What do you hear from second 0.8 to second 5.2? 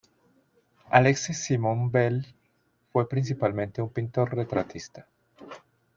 Alexis Simon Belle fue principalmente un pintor-retratista.